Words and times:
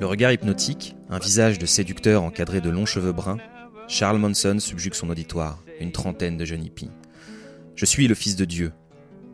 Le 0.00 0.06
regard 0.06 0.32
hypnotique, 0.32 0.96
un 1.08 1.18
visage 1.18 1.58
de 1.58 1.66
séducteur 1.66 2.22
encadré 2.22 2.60
de 2.60 2.70
longs 2.70 2.86
cheveux 2.86 3.12
bruns, 3.12 3.38
Charles 3.88 4.18
Manson 4.18 4.58
subjugue 4.58 4.94
son 4.94 5.08
auditoire, 5.10 5.62
une 5.80 5.92
trentaine 5.92 6.36
de 6.36 6.44
jeunes 6.44 6.64
hippies. 6.64 6.90
Je 7.74 7.86
suis 7.86 8.06
le 8.06 8.14
fils 8.14 8.36
de 8.36 8.44
Dieu. 8.44 8.72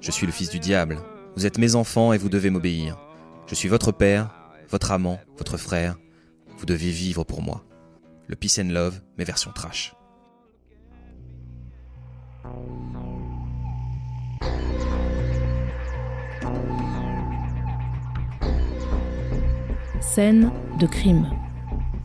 Je 0.00 0.10
suis 0.10 0.26
le 0.26 0.32
fils 0.32 0.50
du 0.50 0.58
diable. 0.58 0.98
Vous 1.36 1.46
êtes 1.46 1.58
mes 1.58 1.74
enfants 1.74 2.12
et 2.12 2.18
vous 2.18 2.28
devez 2.28 2.50
m'obéir. 2.50 2.98
Je 3.46 3.54
suis 3.54 3.68
votre 3.68 3.92
père, 3.92 4.30
votre 4.68 4.92
amant, 4.92 5.20
votre 5.36 5.56
frère. 5.56 5.96
Vous 6.56 6.66
devez 6.66 6.90
vivre 6.90 7.24
pour 7.24 7.42
moi. 7.42 7.64
Le 8.30 8.36
Peace 8.36 8.60
and 8.60 8.68
Love, 8.68 9.00
mais 9.18 9.24
version 9.24 9.50
trash. 9.52 9.92
Scène 20.00 20.52
de 20.78 20.86
crime. 20.86 21.28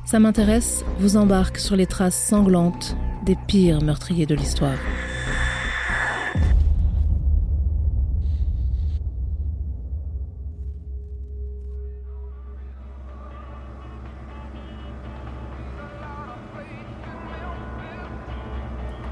Ça 0.03 0.17
m'intéresse 0.17 0.83
vous 0.97 1.15
embarque 1.15 1.59
sur 1.59 1.75
les 1.75 1.85
traces 1.85 2.19
sanglantes 2.19 2.97
des 3.23 3.37
pires 3.47 3.83
meurtriers 3.83 4.25
de 4.25 4.33
l'histoire. 4.33 4.79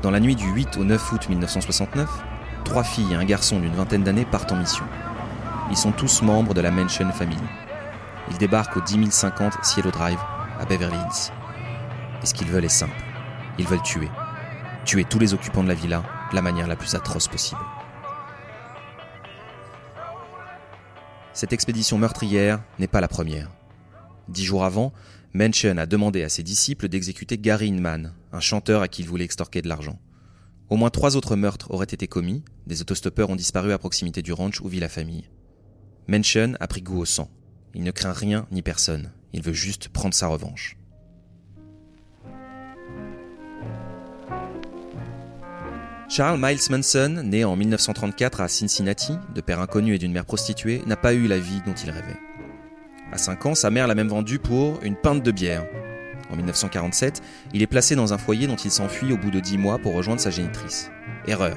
Dans 0.04 0.12
la 0.12 0.20
nuit 0.20 0.36
du 0.36 0.50
8 0.50 0.76
au 0.76 0.84
9 0.84 1.14
août 1.14 1.30
1969, 1.30 2.10
trois 2.66 2.84
filles 2.84 3.14
et 3.14 3.16
un 3.16 3.24
garçon 3.24 3.62
d'une 3.62 3.74
vingtaine 3.74 4.04
d'années 4.04 4.26
partent 4.26 4.52
en 4.52 4.58
mission. 4.58 4.84
Ils 5.72 5.78
sont 5.78 5.94
tous 5.94 6.22
membres 6.22 6.54
de 6.54 6.60
la 6.60 6.72
Mansion 6.72 7.10
Family. 7.14 7.40
Ils 8.30 8.38
débarquent 8.38 8.76
au 8.76 8.82
10050 8.82 9.64
Cielo 9.64 9.92
Drive, 9.92 10.20
à 10.60 10.66
Beverly 10.66 10.98
Hills. 10.98 11.32
Et 12.22 12.26
ce 12.26 12.34
qu'ils 12.34 12.50
veulent 12.50 12.66
est 12.66 12.68
simple. 12.68 13.02
Ils 13.58 13.66
veulent 13.66 13.82
tuer. 13.82 14.10
Tuer 14.84 15.06
tous 15.06 15.20
les 15.20 15.34
occupants 15.34 15.64
de 15.64 15.70
la 15.70 15.74
villa 15.74 16.04
de 16.32 16.36
la 16.36 16.42
manière 16.42 16.68
la 16.68 16.76
plus 16.76 16.96
atroce 16.96 17.30
possible. 17.30 17.62
Cette 21.32 21.54
expédition 21.54 21.98
meurtrière 21.98 22.60
n'est 22.78 22.88
pas 22.88 23.00
la 23.00 23.08
première. 23.08 23.48
Dix 24.28 24.44
jours 24.44 24.66
avant, 24.66 24.92
Mention 25.36 25.78
a 25.78 25.88
demandé 25.88 26.22
à 26.22 26.30
ses 26.30 26.44
disciples 26.44 26.88
d'exécuter 26.88 27.40
Gary 27.40 27.70
Inman, 27.70 28.14
un 28.32 28.40
chanteur 28.40 28.84
à 28.84 28.88
qui 28.88 29.02
il 29.02 29.08
voulait 29.08 29.26
extorquer 29.26 29.64
de 29.64 29.68
l'argent. 29.68 30.00
Au 30.70 30.76
moins 30.76 30.92
trois 30.92 31.16
autres 31.16 31.36
meurtres 31.36 31.72
auraient 31.72 31.86
été 31.86 32.08
commis, 32.08 32.44
des 32.68 32.82
autostoppeurs 32.82 33.32
ont 33.32 33.36
disparu 33.36 33.72
à 33.72 33.80
proximité 33.80 34.22
du 34.22 34.32
ranch 34.32 34.62
où 34.62 34.68
vit 34.68 34.80
la 34.80 34.90
famille. 34.90 35.28
Mention 36.08 36.54
a 36.60 36.68
pris 36.68 36.84
goût 36.84 37.00
au 37.00 37.06
sang. 37.06 37.32
Il 37.74 37.82
ne 37.82 37.90
craint 37.90 38.14
rien 38.14 38.46
ni 38.52 38.62
personne, 38.62 39.12
il 39.34 39.42
veut 39.42 39.54
juste 39.54 39.90
prendre 39.90 40.14
sa 40.14 40.28
revanche. 40.28 40.78
Charles 46.10 46.40
Miles 46.40 46.70
Manson, 46.70 47.24
né 47.26 47.44
en 47.44 47.56
1934 47.56 48.42
à 48.42 48.48
Cincinnati, 48.48 49.14
de 49.34 49.42
père 49.42 49.62
inconnu 49.62 49.96
et 49.96 49.98
d'une 49.98 50.12
mère 50.12 50.26
prostituée, 50.26 50.84
n'a 50.86 50.96
pas 50.96 51.16
eu 51.16 51.26
la 51.26 51.40
vie 51.40 51.62
dont 51.66 51.74
il 51.74 51.90
rêvait. 51.90 52.20
À 53.14 53.20
5 53.20 53.46
ans, 53.46 53.54
sa 53.54 53.70
mère 53.70 53.86
l'a 53.86 53.94
même 53.94 54.08
vendu 54.08 54.40
pour 54.40 54.80
une 54.82 54.96
pinte 54.96 55.22
de 55.22 55.30
bière. 55.30 55.68
En 56.32 56.36
1947, 56.36 57.22
il 57.54 57.62
est 57.62 57.68
placé 57.68 57.96
dans 57.96 58.12
un 58.12 58.18
foyer 58.18 58.48
dont 58.48 58.56
il 58.56 58.72
s'enfuit 58.72 59.14
au 59.14 59.18
bout 59.18 59.30
de 59.30 59.40
10 59.40 59.60
mois 59.60 59.78
pour 59.78 59.94
rejoindre 59.94 60.20
sa 60.20 60.32
génitrice. 60.32 60.90
Erreur. 61.28 61.56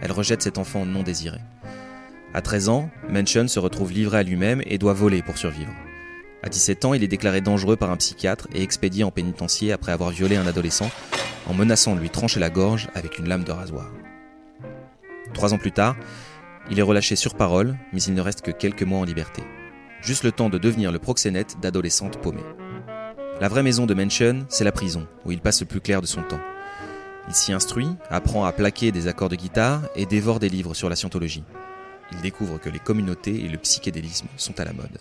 Elle 0.00 0.10
rejette 0.10 0.42
cet 0.42 0.58
enfant 0.58 0.84
non 0.84 1.04
désiré. 1.04 1.38
À 2.34 2.42
13 2.42 2.68
ans, 2.68 2.90
Mansion 3.08 3.46
se 3.46 3.60
retrouve 3.60 3.92
livré 3.92 4.18
à 4.18 4.22
lui-même 4.24 4.60
et 4.66 4.76
doit 4.76 4.92
voler 4.92 5.22
pour 5.22 5.38
survivre. 5.38 5.70
À 6.42 6.48
17 6.48 6.84
ans, 6.84 6.94
il 6.94 7.04
est 7.04 7.08
déclaré 7.08 7.42
dangereux 7.42 7.76
par 7.76 7.92
un 7.92 7.96
psychiatre 7.96 8.48
et 8.52 8.64
expédié 8.64 9.04
en 9.04 9.12
pénitencier 9.12 9.70
après 9.70 9.92
avoir 9.92 10.10
violé 10.10 10.34
un 10.34 10.48
adolescent 10.48 10.90
en 11.46 11.54
menaçant 11.54 11.94
de 11.94 12.00
lui 12.00 12.10
trancher 12.10 12.40
la 12.40 12.50
gorge 12.50 12.88
avec 12.96 13.20
une 13.20 13.28
lame 13.28 13.44
de 13.44 13.52
rasoir. 13.52 13.88
Trois 15.32 15.54
ans 15.54 15.58
plus 15.58 15.70
tard, 15.70 15.94
il 16.72 16.80
est 16.80 16.82
relâché 16.82 17.14
sur 17.14 17.36
parole, 17.36 17.76
mais 17.92 18.02
il 18.02 18.14
ne 18.14 18.20
reste 18.20 18.42
que 18.42 18.50
quelques 18.50 18.82
mois 18.82 18.98
en 18.98 19.04
liberté. 19.04 19.44
Juste 20.02 20.24
le 20.24 20.32
temps 20.32 20.48
de 20.48 20.58
devenir 20.58 20.92
le 20.92 20.98
proxénète 20.98 21.56
d'adolescentes 21.60 22.20
paumées. 22.20 22.44
La 23.40 23.48
vraie 23.48 23.62
maison 23.62 23.86
de 23.86 23.94
Mansion, 23.94 24.46
c'est 24.48 24.64
la 24.64 24.72
prison, 24.72 25.06
où 25.24 25.32
il 25.32 25.40
passe 25.40 25.60
le 25.60 25.66
plus 25.66 25.80
clair 25.80 26.00
de 26.00 26.06
son 26.06 26.22
temps. 26.22 26.40
Il 27.28 27.34
s'y 27.34 27.52
instruit, 27.52 27.88
apprend 28.10 28.44
à 28.44 28.52
plaquer 28.52 28.90
des 28.90 29.06
accords 29.06 29.28
de 29.28 29.36
guitare 29.36 29.82
et 29.94 30.06
dévore 30.06 30.38
des 30.38 30.48
livres 30.48 30.74
sur 30.74 30.88
la 30.88 30.96
scientologie. 30.96 31.44
Il 32.12 32.20
découvre 32.20 32.58
que 32.58 32.70
les 32.70 32.78
communautés 32.78 33.44
et 33.44 33.48
le 33.48 33.58
psychédélisme 33.58 34.28
sont 34.36 34.58
à 34.58 34.64
la 34.64 34.72
mode. 34.72 34.98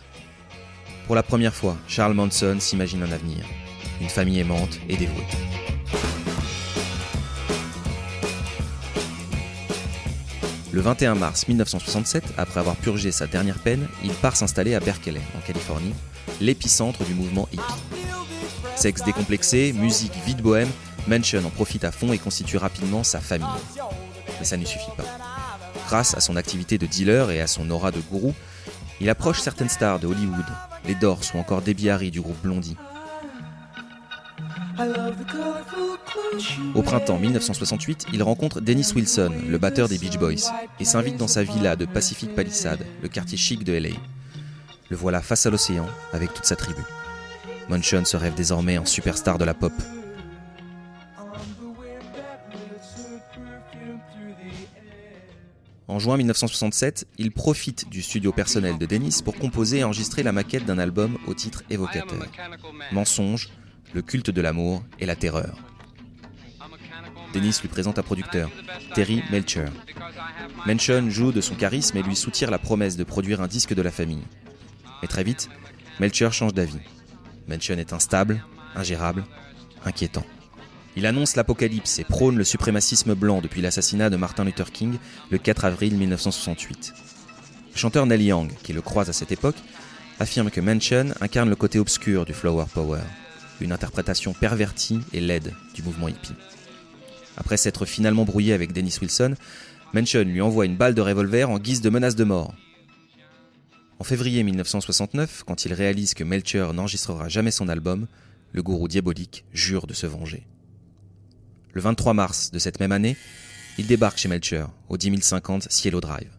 Pour 1.05 1.15
la 1.15 1.23
première 1.23 1.55
fois, 1.55 1.77
Charles 1.87 2.13
Manson 2.13 2.57
s'imagine 2.59 3.03
un 3.03 3.11
avenir, 3.11 3.45
une 4.01 4.09
famille 4.09 4.39
aimante 4.39 4.77
et 4.89 4.97
dévouée. 4.97 5.46
Le 10.77 10.83
21 10.83 11.15
mars 11.15 11.47
1967, 11.47 12.23
après 12.37 12.59
avoir 12.59 12.75
purgé 12.75 13.11
sa 13.11 13.25
dernière 13.25 13.57
peine, 13.57 13.87
il 14.03 14.11
part 14.11 14.35
s'installer 14.35 14.75
à 14.75 14.79
Berkeley, 14.79 15.21
en 15.35 15.39
Californie, 15.39 15.95
l'épicentre 16.39 17.03
du 17.03 17.15
mouvement 17.15 17.49
hippie. 17.51 17.63
Sexe 18.75 19.01
décomplexé, 19.03 19.73
musique 19.73 20.13
vide 20.27 20.43
bohème, 20.43 20.69
Mansion 21.07 21.43
en 21.43 21.49
profite 21.49 21.83
à 21.83 21.91
fond 21.91 22.13
et 22.13 22.19
constitue 22.19 22.57
rapidement 22.57 23.03
sa 23.03 23.19
famille. 23.19 23.47
Mais 24.37 24.45
ça 24.45 24.55
ne 24.55 24.65
suffit 24.65 24.91
pas. 24.95 25.03
Grâce 25.87 26.13
à 26.13 26.19
son 26.19 26.35
activité 26.35 26.77
de 26.77 26.85
dealer 26.85 27.31
et 27.31 27.41
à 27.41 27.47
son 27.47 27.67
aura 27.71 27.89
de 27.89 27.99
gourou, 27.99 28.35
il 29.01 29.09
approche 29.09 29.41
certaines 29.41 29.69
stars 29.69 29.97
de 29.97 30.05
Hollywood, 30.05 30.45
les 30.85 30.93
Doors 30.93 31.23
ou 31.33 31.39
encore 31.39 31.63
Debbie 31.63 31.89
Harry 31.89 32.11
du 32.11 32.21
groupe 32.21 32.43
Blondie. 32.43 32.77
Au 36.75 36.81
printemps 36.81 37.19
1968, 37.19 38.07
il 38.13 38.23
rencontre 38.23 38.61
Dennis 38.61 38.91
Wilson, 38.95 39.31
le 39.47 39.57
batteur 39.57 39.89
des 39.89 39.97
Beach 39.97 40.17
Boys, 40.17 40.51
et 40.79 40.85
s'invite 40.85 41.17
dans 41.17 41.27
sa 41.27 41.43
villa 41.43 41.75
de 41.75 41.85
Pacific 41.85 42.33
Palisade, 42.35 42.85
le 43.01 43.09
quartier 43.09 43.37
chic 43.37 43.63
de 43.63 43.73
LA. 43.73 43.89
Le 44.89 44.97
voilà 44.97 45.21
face 45.21 45.45
à 45.45 45.49
l'océan 45.49 45.87
avec 46.13 46.33
toute 46.33 46.45
sa 46.45 46.55
tribu. 46.55 46.81
Mansion 47.69 48.05
se 48.05 48.15
rêve 48.15 48.35
désormais 48.35 48.77
en 48.77 48.85
superstar 48.85 49.37
de 49.37 49.45
la 49.45 49.53
pop. 49.53 49.73
En 55.89 55.99
juin 55.99 56.17
1967, 56.17 57.07
il 57.17 57.31
profite 57.31 57.89
du 57.89 58.01
studio 58.01 58.33
personnel 58.33 58.77
de 58.77 58.85
Dennis 58.85 59.21
pour 59.23 59.35
composer 59.35 59.79
et 59.79 59.83
enregistrer 59.83 60.21
la 60.21 60.33
maquette 60.33 60.65
d'un 60.65 60.79
album 60.79 61.17
au 61.27 61.33
titre 61.33 61.63
évocateur. 61.69 62.25
Mensonge, 62.91 63.49
le 63.93 64.01
culte 64.01 64.29
de 64.29 64.41
l'amour 64.41 64.83
et 64.99 65.05
la 65.05 65.15
terreur. 65.15 65.57
Dennis 67.33 67.59
lui 67.61 67.67
présente 67.67 67.99
un 67.99 68.03
producteur, 68.03 68.49
Terry 68.93 69.23
Melcher. 69.31 69.65
Mention 70.65 71.09
joue 71.09 71.31
de 71.31 71.41
son 71.41 71.55
charisme 71.55 71.97
et 71.97 72.03
lui 72.03 72.15
soutire 72.15 72.51
la 72.51 72.59
promesse 72.59 72.97
de 72.97 73.03
produire 73.03 73.41
un 73.41 73.47
disque 73.47 73.73
de 73.73 73.81
la 73.81 73.91
famille. 73.91 74.23
Mais 75.01 75.07
très 75.07 75.23
vite, 75.23 75.49
Melcher 75.99 76.31
change 76.31 76.53
d'avis. 76.53 76.79
Mention 77.47 77.77
est 77.77 77.93
instable, 77.93 78.43
ingérable, 78.75 79.25
inquiétant. 79.85 80.25
Il 80.95 81.05
annonce 81.05 81.35
l'apocalypse 81.35 81.99
et 81.99 82.03
prône 82.03 82.37
le 82.37 82.43
suprémacisme 82.43 83.13
blanc 83.13 83.39
depuis 83.41 83.61
l'assassinat 83.61 84.09
de 84.09 84.17
Martin 84.17 84.43
Luther 84.43 84.71
King 84.71 84.97
le 85.29 85.37
4 85.37 85.65
avril 85.65 85.95
1968. 85.95 86.93
Le 87.73 87.77
chanteur 87.77 88.05
Neil 88.07 88.23
Young, 88.23 88.51
qui 88.63 88.73
le 88.73 88.81
croise 88.81 89.09
à 89.09 89.13
cette 89.13 89.31
époque, 89.31 89.57
affirme 90.19 90.49
que 90.49 90.61
Mansion 90.61 91.13
incarne 91.21 91.49
le 91.49 91.55
côté 91.55 91.77
obscur 91.77 92.25
du 92.25 92.33
Flower 92.33 92.65
Power, 92.73 93.01
une 93.61 93.71
interprétation 93.71 94.33
pervertie 94.33 94.99
et 95.13 95.19
laide 95.19 95.53
du 95.75 95.83
mouvement 95.83 96.07
hippie. 96.07 96.33
Après 97.37 97.57
s'être 97.57 97.85
finalement 97.85 98.25
brouillé 98.25 98.53
avec 98.53 98.73
Dennis 98.73 98.97
Wilson, 98.99 99.35
Mansion 99.93 100.23
lui 100.23 100.41
envoie 100.41 100.65
une 100.65 100.75
balle 100.75 100.95
de 100.95 101.01
revolver 101.01 101.49
en 101.49 101.59
guise 101.59 101.81
de 101.81 101.89
menace 101.89 102.15
de 102.15 102.23
mort. 102.23 102.53
En 103.99 104.03
février 104.03 104.43
1969, 104.43 105.43
quand 105.45 105.65
il 105.65 105.73
réalise 105.73 106.13
que 106.13 106.23
Melcher 106.23 106.67
n'enregistrera 106.73 107.29
jamais 107.29 107.51
son 107.51 107.69
album, 107.69 108.07
le 108.51 108.61
gourou 108.61 108.87
diabolique 108.87 109.45
jure 109.53 109.87
de 109.87 109.93
se 109.93 110.05
venger. 110.05 110.45
Le 111.73 111.81
23 111.81 112.13
mars 112.13 112.51
de 112.51 112.59
cette 112.59 112.79
même 112.79 112.91
année, 112.91 113.17
il 113.77 113.87
débarque 113.87 114.17
chez 114.17 114.27
Melcher, 114.27 114.65
au 114.89 114.97
10050 114.97 115.71
Cielo 115.71 116.01
Drive. 116.01 116.31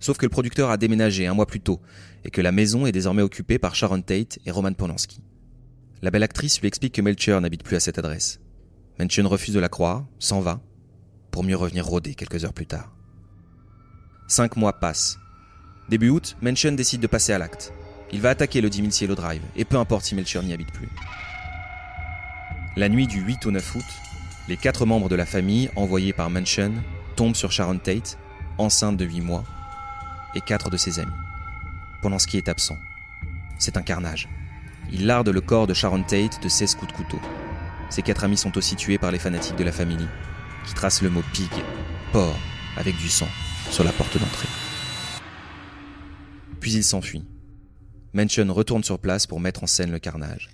Sauf 0.00 0.18
que 0.18 0.26
le 0.26 0.30
producteur 0.30 0.70
a 0.70 0.76
déménagé 0.76 1.26
un 1.26 1.34
mois 1.34 1.46
plus 1.46 1.60
tôt 1.60 1.80
et 2.24 2.30
que 2.30 2.40
la 2.40 2.52
maison 2.52 2.86
est 2.86 2.92
désormais 2.92 3.22
occupée 3.22 3.58
par 3.58 3.74
Sharon 3.74 4.02
Tate 4.02 4.38
et 4.44 4.50
Roman 4.50 4.72
Polanski. 4.72 5.22
La 6.02 6.10
belle 6.10 6.24
actrice 6.24 6.60
lui 6.60 6.68
explique 6.68 6.94
que 6.94 7.02
Melcher 7.02 7.38
n'habite 7.40 7.62
plus 7.62 7.76
à 7.76 7.80
cette 7.80 7.98
adresse. 7.98 8.40
Mention 8.98 9.28
refuse 9.28 9.54
de 9.54 9.60
la 9.60 9.68
croire, 9.68 10.04
s'en 10.18 10.40
va, 10.40 10.60
pour 11.30 11.44
mieux 11.44 11.56
revenir 11.56 11.86
rôder 11.86 12.14
quelques 12.14 12.44
heures 12.44 12.52
plus 12.52 12.66
tard. 12.66 12.92
Cinq 14.28 14.56
mois 14.56 14.74
passent. 14.74 15.18
Début 15.88 16.10
août, 16.10 16.36
Mention 16.42 16.72
décide 16.72 17.00
de 17.00 17.06
passer 17.06 17.32
à 17.32 17.38
l'acte. 17.38 17.72
Il 18.12 18.20
va 18.20 18.30
attaquer 18.30 18.60
le 18.60 18.70
10 18.70 18.78
000 18.78 18.90
Cielo 18.90 19.14
Drive, 19.14 19.42
et 19.56 19.64
peu 19.64 19.78
importe 19.78 20.04
si 20.04 20.14
Melcher 20.14 20.42
n'y 20.42 20.52
habite 20.52 20.72
plus. 20.72 20.88
La 22.76 22.88
nuit 22.88 23.06
du 23.06 23.20
8 23.20 23.46
au 23.46 23.50
9 23.50 23.74
août, 23.76 23.84
les 24.48 24.56
quatre 24.56 24.86
membres 24.86 25.08
de 25.08 25.16
la 25.16 25.26
famille 25.26 25.70
envoyés 25.76 26.12
par 26.12 26.30
Mansion 26.30 26.72
tombent 27.16 27.36
sur 27.36 27.52
Sharon 27.52 27.78
Tate, 27.78 28.18
enceinte 28.58 28.96
de 28.96 29.04
8 29.04 29.20
mois, 29.20 29.44
et 30.34 30.40
quatre 30.40 30.70
de 30.70 30.76
ses 30.76 30.98
amis, 30.98 31.12
pendant 32.02 32.18
ce 32.18 32.26
qui 32.26 32.36
est 32.36 32.48
absent. 32.48 32.78
C'est 33.58 33.76
un 33.76 33.82
carnage. 33.82 34.28
Ils 34.90 35.06
lardent 35.06 35.28
le 35.28 35.40
corps 35.40 35.66
de 35.66 35.74
Sharon 35.74 36.02
Tate 36.02 36.42
de 36.42 36.48
16 36.48 36.74
coups 36.74 36.92
de 36.92 36.96
couteau. 36.96 37.20
Ces 37.92 38.00
quatre 38.00 38.24
amis 38.24 38.38
sont 38.38 38.56
aussi 38.56 38.74
tués 38.74 38.96
par 38.96 39.12
les 39.12 39.18
fanatiques 39.18 39.56
de 39.56 39.64
la 39.64 39.70
famille, 39.70 40.08
qui 40.66 40.72
tracent 40.72 41.02
le 41.02 41.10
mot 41.10 41.20
pig, 41.34 41.50
porc, 42.10 42.38
avec 42.78 42.96
du 42.96 43.10
sang, 43.10 43.28
sur 43.70 43.84
la 43.84 43.92
porte 43.92 44.16
d'entrée. 44.16 44.48
Puis 46.58 46.72
ils 46.72 46.84
s'enfuient. 46.84 47.26
Mansion 48.14 48.46
retourne 48.48 48.82
sur 48.82 48.98
place 48.98 49.26
pour 49.26 49.40
mettre 49.40 49.62
en 49.62 49.66
scène 49.66 49.92
le 49.92 49.98
carnage. 49.98 50.48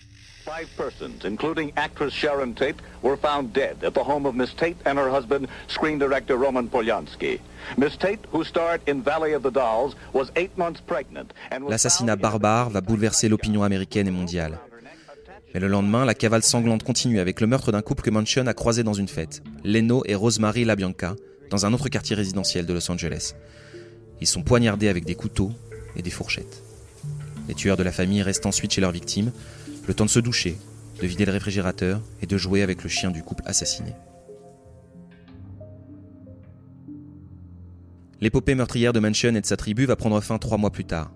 Five 0.45 0.67
persons, 0.77 1.25
including 1.25 1.71
actress 1.77 2.13
Sharon 2.13 2.55
Tate, 2.55 2.79
were 3.05 3.17
found 3.17 3.53
dead 3.53 3.85
at 3.85 3.93
the 3.93 4.03
home 4.05 4.27
of 4.27 4.35
Miss 4.35 4.53
Tate 4.57 4.79
and 4.85 4.97
her 4.99 5.09
husband, 5.09 5.47
screen 5.69 5.97
director 5.97 6.37
Roman 6.37 6.65
Polyansky. 6.65 7.39
Miss 7.77 7.97
Tate, 7.97 8.27
who 8.33 8.43
starred 8.43 8.81
in 8.89 9.01
Valley 9.01 9.33
of 9.33 9.45
the 9.45 9.53
Dolls, 9.53 9.95
was 10.13 10.33
eight 10.35 10.57
months 10.59 10.81
pregnant 10.81 11.33
and 11.53 11.63
was 11.63 11.71
L'assassinat 11.71 12.17
barbare 12.17 12.71
va 12.71 12.81
bouleverser 12.81 13.29
l'opinion 13.29 13.63
américaine 13.63 14.09
et 14.09 14.11
mondiale. 14.11 14.59
Mais 15.55 15.61
le 15.61 15.69
lendemain, 15.69 16.05
la 16.05 16.15
cavale 16.15 16.43
sanglante 16.43 16.83
continue 16.83 17.21
avec 17.21 17.41
le 17.41 17.47
meurtre 17.47 17.73
d'un 17.73 17.83
couple 17.83 18.03
que 18.03 18.11
Mansion 18.11 18.47
a 18.47 18.55
croisé 18.55 18.83
dans 18.83 18.93
une 18.95 19.09
fête, 19.09 19.43
Leno 19.65 20.03
et 20.07 20.15
Rosemary 20.15 20.65
LaBianca, 20.65 21.17
dans 21.51 21.65
un 21.65 21.73
autre 21.73 21.89
quartier 21.89 22.15
résidentiel 22.15 22.67
de 22.67 22.75
Los 22.75 22.91
Angeles. 22.91 23.35
Ils 24.21 24.27
sont 24.27 24.43
poignardés 24.43 24.89
avec 24.89 25.05
des 25.05 25.15
couteaux 25.15 25.53
et 25.97 26.03
des 26.03 26.11
fourchettes. 26.11 26.63
Les 27.49 27.55
tueurs 27.55 27.79
de 27.79 27.83
la 27.83 27.93
famille 27.93 28.23
restent 28.23 28.47
ensuite 28.47 28.73
chez 28.73 28.81
leurs 28.81 28.93
victimes, 28.93 29.33
le 29.87 29.95
temps 29.95 30.05
de 30.05 30.11
se 30.11 30.21
doucher, 30.21 30.59
de 31.01 31.07
vider 31.07 31.25
le 31.25 31.33
réfrigérateur 31.33 32.03
et 32.21 32.27
de 32.27 32.37
jouer 32.37 32.63
avec 32.63 32.83
le 32.83 32.89
chien 32.91 33.11
du 33.11 33.23
couple 33.23 33.43
assassiné. 33.47 33.95
L'épopée 38.21 38.55
meurtrière 38.55 38.93
de 38.93 39.01
Mansion 39.01 39.35
et 39.35 39.41
de 39.41 39.47
sa 39.47 39.57
tribu 39.57 39.87
va 39.87 39.97
prendre 39.97 40.21
fin 40.21 40.39
trois 40.39 40.59
mois 40.59 40.71
plus 40.71 40.85
tard. 40.85 41.13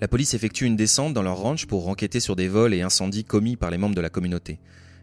La 0.00 0.08
police 0.08 0.32
effectue 0.32 0.64
une 0.64 0.76
descente 0.76 1.12
dans 1.12 1.22
leur 1.22 1.36
ranch 1.36 1.66
pour 1.66 1.88
enquêter 1.88 2.20
sur 2.20 2.34
des 2.34 2.48
vols 2.48 2.72
et 2.72 2.80
incendies 2.80 3.24
commis 3.24 3.56
par 3.56 3.70
les 3.70 3.76
membres 3.76 3.94
de 3.94 4.00
la 4.00 4.08
communauté. 4.08 4.58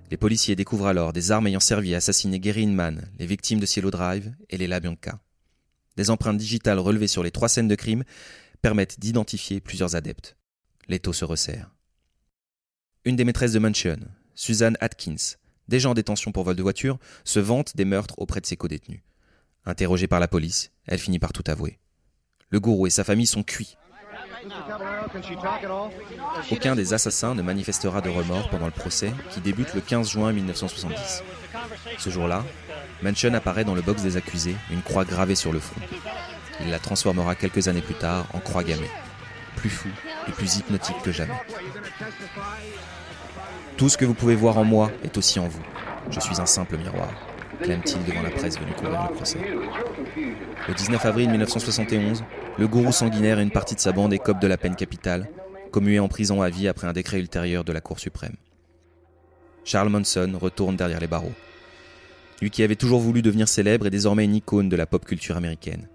Les 0.10 0.18
policiers 0.18 0.56
découvrent 0.56 0.88
alors 0.88 1.14
des 1.14 1.32
armes 1.32 1.46
ayant 1.46 1.60
servi 1.60 1.94
à 1.94 1.98
assassiner 1.98 2.40
Gary 2.40 2.64
Inman, 2.64 3.08
les 3.20 3.28
victimes 3.28 3.60
de 3.60 3.68
Cielo 3.68 3.92
Drive 3.92 4.34
et 4.50 4.58
les 4.58 4.66
LaBianca. 4.66 5.20
Des 5.98 6.10
empreintes 6.10 6.38
digitales 6.38 6.80
relevées 6.80 7.08
sur 7.08 7.22
les 7.22 7.30
trois 7.30 7.48
scènes 7.48 7.68
de 7.68 7.76
crime 7.76 8.04
permettent 8.64 9.00
d'identifier 9.00 9.62
plusieurs 9.62 9.96
adeptes. 9.96 10.36
L'étau 10.88 11.14
se 11.14 11.26
resserre. 11.26 11.76
Une 13.06 13.16
des 13.16 13.24
maîtresses 13.24 13.54
de 13.54 13.60
Mansion, 13.60 14.00
Suzanne 14.34 14.78
Atkins, 14.80 15.38
déjà 15.68 15.90
en 15.90 15.94
détention 15.94 16.32
pour 16.32 16.44
vol 16.44 16.56
de 16.56 16.64
voiture, 16.64 16.98
se 17.24 17.40
vante 17.40 17.76
des 17.76 17.86
meurtres 17.86 18.16
auprès 18.18 18.42
de 18.42 18.48
ses 18.48 18.58
codétenus. 18.58 19.02
Interrogée 19.66 20.08
par 20.08 20.20
la 20.20 20.28
police, 20.28 20.72
elle 20.88 21.00
finit 21.00 21.20
par 21.20 21.34
tout 21.34 21.44
avouer. 21.46 21.78
Le 22.50 22.60
gourou 22.60 22.88
et 22.88 22.92
sa 22.92 23.04
famille 23.04 23.28
sont 23.28 23.44
cuits. 23.44 23.78
Aucun 26.52 26.76
des 26.76 26.94
assassins 26.94 27.36
ne 27.36 27.42
manifestera 27.42 28.02
de 28.02 28.10
remords 28.10 28.50
pendant 28.50 28.66
le 28.66 28.72
procès 28.72 29.12
qui 29.32 29.42
débute 29.42 29.74
le 29.74 29.82
15 29.82 30.10
juin 30.10 30.32
1970. 30.32 31.24
Ce 31.98 32.10
jour-là, 32.10 32.44
Mansion 33.02 33.34
apparaît 33.34 33.64
dans 33.64 33.76
le 33.76 33.82
box 33.82 34.02
des 34.02 34.18
accusés, 34.18 34.56
une 34.72 34.82
croix 34.82 35.06
gravée 35.06 35.36
sur 35.36 35.52
le 35.54 35.60
front. 35.60 35.82
Il 36.62 36.72
la 36.72 36.80
transformera 36.80 37.36
quelques 37.36 37.68
années 37.68 37.82
plus 37.82 37.96
tard 37.96 38.26
en 38.34 38.40
croix 38.40 38.64
gammée, 38.64 38.90
plus 39.56 39.70
fou 39.70 39.90
et 40.28 40.32
plus 40.32 40.58
hypnotique 40.58 41.02
que 41.04 41.12
jamais. 41.12 41.40
Tout 43.78 43.90
ce 43.90 43.98
que 43.98 44.06
vous 44.06 44.16
pouvez 44.16 44.36
voir 44.36 44.58
en 44.58 44.64
moi 44.64 44.92
est 45.04 45.18
aussi 45.18 45.40
en 45.40 45.48
vous. 45.48 45.62
Je 46.10 46.20
suis 46.20 46.42
un 46.42 46.46
simple 46.46 46.78
miroir, 46.78 47.10
clame-t-il 47.62 48.04
devant 48.06 48.21
la 48.21 48.30
presse 48.30 48.59
venue 48.59 48.74
couvrir 48.74 49.07
le 49.09 49.15
procès. 49.15 49.39
Le 50.68 50.74
19 50.74 51.06
avril 51.06 51.30
1971, 51.30 52.24
le 52.57 52.68
gourou 52.68 52.92
sanguinaire 52.92 53.39
et 53.39 53.44
une 53.44 53.51
partie 53.51 53.75
de 53.75 53.80
sa 53.80 53.92
bande 53.92 54.13
écopent 54.13 54.42
de 54.42 54.48
la 54.48 54.57
peine 54.57 54.75
capitale, 54.75 55.30
commuée 55.71 56.00
en 56.00 56.07
prison 56.07 56.42
à 56.42 56.50
vie 56.50 56.68
après 56.68 56.88
un 56.88 56.94
décret 56.94 57.19
ultérieur 57.19 57.63
de 57.63 57.74
la 57.74 57.81
Cour 57.81 58.00
suprême. 58.00 58.36
Charles 59.63 59.89
Manson 59.89 60.31
retourne 60.39 60.75
derrière 60.75 61.00
les 61.00 61.07
barreaux. 61.07 61.33
Lui 62.42 62.50
qui 62.50 62.63
avait 62.63 62.75
toujours 62.75 63.00
voulu 63.00 63.21
devenir 63.21 63.48
célèbre 63.48 63.88
est 63.88 63.92
désormais 63.92 64.25
une 64.25 64.36
icône 64.36 64.69
de 64.69 64.75
la 64.75 64.86
pop 64.86 65.04
culture 65.06 65.38
américaine. 65.38 65.88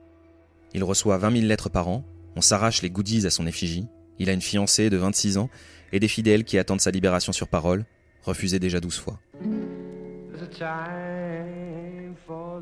Il 0.75 0.85
reçoit 0.85 1.19
20 1.19 1.33
000 1.33 1.47
lettres 1.47 1.69
par 1.69 1.89
an, 1.89 2.05
on 2.37 2.41
s'arrache 2.41 2.83
les 2.83 2.91
goodies 2.91 3.27
à 3.27 3.31
son 3.31 3.47
effigie, 3.47 3.87
il 4.19 4.29
a 4.29 4.33
une 4.33 4.41
fiancée 4.41 4.91
de 4.91 4.97
26 4.97 5.39
ans 5.39 5.51
et 5.93 6.01
des 6.01 6.09
fidèles 6.09 6.45
qui 6.45 6.59
attendent 6.59 6.81
sa 6.81 6.91
libération 6.91 7.33
sur 7.33 7.49
parole, 7.49 7.85
refusée 8.25 8.59
déjà 8.59 8.81
12 8.81 8.99
fois. 8.99 9.21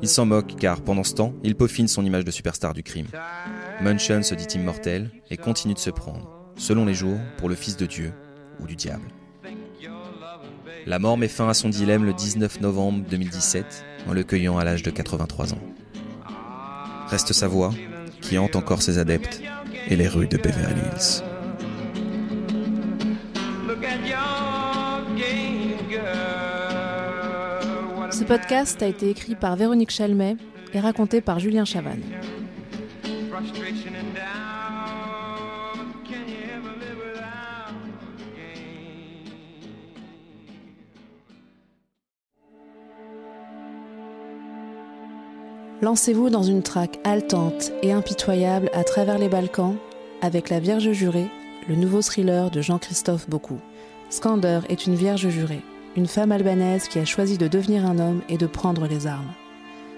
Il 0.01 0.07
s'en 0.07 0.25
moque 0.25 0.55
car 0.55 0.81
pendant 0.81 1.03
ce 1.03 1.13
temps, 1.13 1.33
il 1.43 1.55
peaufine 1.55 1.87
son 1.87 2.05
image 2.05 2.25
de 2.25 2.31
superstar 2.31 2.73
du 2.73 2.83
crime. 2.83 3.07
Munchen 3.81 4.23
se 4.23 4.35
dit 4.35 4.47
immortel 4.55 5.11
et 5.29 5.37
continue 5.37 5.73
de 5.73 5.79
se 5.79 5.89
prendre, 5.89 6.29
selon 6.55 6.85
les 6.85 6.93
jours, 6.93 7.19
pour 7.37 7.49
le 7.49 7.55
fils 7.55 7.77
de 7.77 7.85
Dieu 7.85 8.13
ou 8.59 8.67
du 8.67 8.75
diable. 8.75 9.07
La 10.85 10.97
mort 10.97 11.17
met 11.17 11.27
fin 11.27 11.47
à 11.47 11.53
son 11.53 11.69
dilemme 11.69 12.05
le 12.05 12.13
19 12.13 12.61
novembre 12.61 13.05
2017 13.09 13.85
en 14.07 14.13
le 14.13 14.23
cueillant 14.23 14.57
à 14.57 14.63
l'âge 14.63 14.83
de 14.83 14.89
83 14.89 15.53
ans. 15.53 15.61
Reste 17.07 17.33
sa 17.33 17.47
voix, 17.47 17.71
qui 18.21 18.37
hante 18.37 18.55
encore 18.55 18.81
ses 18.81 18.97
adeptes, 18.97 19.41
et 19.87 19.95
les 19.95 20.07
rues 20.07 20.27
de 20.27 20.37
Beverly 20.37 20.79
Hills. 20.79 21.30
Podcast 28.31 28.81
a 28.81 28.87
été 28.87 29.09
écrit 29.09 29.35
par 29.35 29.57
Véronique 29.57 29.89
Chalmet 29.91 30.37
et 30.73 30.79
raconté 30.79 31.19
par 31.19 31.39
Julien 31.39 31.65
Chavannes. 31.65 32.01
Lancez-vous 45.81 46.29
dans 46.29 46.43
une 46.43 46.63
traque 46.63 46.99
haletante 47.03 47.73
et 47.81 47.91
impitoyable 47.91 48.69
à 48.71 48.85
travers 48.85 49.17
les 49.17 49.27
Balkans 49.27 49.75
avec 50.21 50.49
La 50.49 50.61
Vierge 50.61 50.93
jurée, 50.93 51.27
le 51.67 51.75
nouveau 51.75 52.01
thriller 52.01 52.49
de 52.49 52.61
Jean-Christophe 52.61 53.29
Beaucoup. 53.29 53.59
Skander 54.09 54.61
est 54.69 54.87
une 54.87 54.95
vierge 54.95 55.27
jurée, 55.27 55.63
une 55.95 56.07
femme 56.07 56.31
albanaise 56.31 56.87
qui 56.87 56.99
a 56.99 57.05
choisi 57.05 57.37
de 57.37 57.47
devenir 57.47 57.85
un 57.85 57.99
homme 57.99 58.21
et 58.29 58.37
de 58.37 58.47
prendre 58.47 58.87
les 58.87 59.07
armes. 59.07 59.33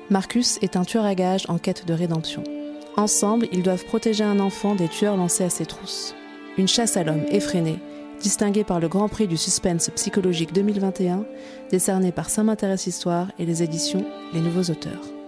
Marcus 0.10 0.58
est 0.62 0.76
un 0.76 0.84
tueur 0.84 1.06
à 1.06 1.16
gages 1.16 1.46
en 1.50 1.58
quête 1.58 1.86
de 1.86 1.94
rédemption. 1.94 2.44
Ensemble, 2.98 3.48
ils 3.52 3.64
doivent 3.64 3.86
protéger 3.86 4.24
un 4.24 4.40
enfant 4.40 4.76
des 4.76 4.88
tueurs 4.88 5.18
lancés 5.18 5.44
à 5.44 5.50
ses 5.50 5.66
trousses. 5.66 6.16
Une 6.58 6.68
chasse 6.68 6.98
à 6.98 7.04
l'homme 7.04 7.26
effrénée, 7.30 7.80
distinguée 8.22 8.64
par 8.64 8.80
le 8.80 8.88
Grand 8.88 9.10
Prix 9.10 9.28
du 9.28 9.38
suspense 9.38 9.90
psychologique 9.96 10.54
2021, 10.54 11.26
décerné 11.72 12.12
par 12.12 12.30
Saint 12.30 12.44
m'intéresse 12.44 12.88
Histoire 12.88 13.32
et 13.40 13.46
les 13.46 13.64
éditions 13.64 14.06
Les 14.34 14.42
Nouveaux 14.42 14.72
Auteurs. 14.72 15.23